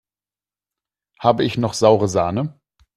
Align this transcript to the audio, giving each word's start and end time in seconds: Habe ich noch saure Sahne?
Habe 1.19 1.43
ich 1.43 1.59
noch 1.59 1.75
saure 1.75 2.07
Sahne? 2.09 2.59